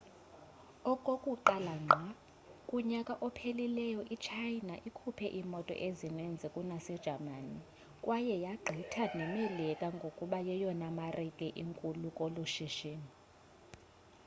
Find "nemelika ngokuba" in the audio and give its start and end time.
9.17-10.39